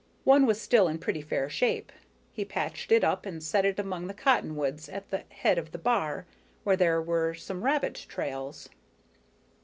One 0.23 0.47
was 0.47 0.59
still 0.59 0.87
in 0.87 0.97
pretty 0.97 1.21
fair 1.21 1.47
shape. 1.47 1.91
He 2.33 2.43
patched 2.43 2.91
it 2.91 3.03
up 3.03 3.23
and 3.27 3.43
set 3.43 3.65
it 3.65 3.77
among 3.77 4.07
the 4.07 4.15
cottonwoods 4.15 4.89
at 4.89 5.09
the 5.11 5.25
head 5.29 5.59
of 5.59 5.73
the 5.73 5.77
bar, 5.77 6.25
where 6.63 6.75
there 6.75 6.99
were 6.99 7.35
some 7.35 7.63
rabbit 7.63 8.07
trails. 8.09 8.67